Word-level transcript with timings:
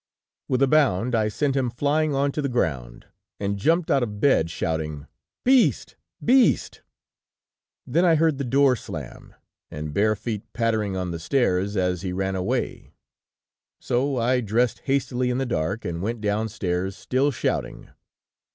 "With 0.47 0.63
a 0.63 0.67
bound 0.67 1.13
I 1.13 1.27
sent 1.27 1.55
him 1.55 1.69
flying 1.69 2.15
on 2.15 2.31
to 2.31 2.41
the 2.41 2.49
ground, 2.49 3.05
and 3.39 3.59
jumped 3.59 3.91
out 3.91 4.01
of 4.01 4.19
bed, 4.19 4.49
shouting: 4.49 5.05
"'Beast! 5.43 5.95
beast!' 6.25 6.81
"Then 7.85 8.03
I 8.03 8.15
heard 8.15 8.39
the 8.39 8.43
door 8.43 8.75
slam, 8.75 9.35
and 9.69 9.93
bare 9.93 10.15
feet 10.15 10.41
pattering 10.53 10.97
on 10.97 11.11
the 11.11 11.19
stairs 11.19 11.77
as 11.77 12.01
he 12.01 12.13
ran 12.13 12.35
away; 12.35 12.93
so 13.79 14.17
I 14.17 14.41
dressed 14.41 14.79
hastily 14.85 15.29
in 15.29 15.37
the 15.37 15.45
dark 15.45 15.85
and 15.85 16.01
went 16.01 16.19
downstairs, 16.19 16.95
still 16.95 17.29
shouting. 17.29 17.89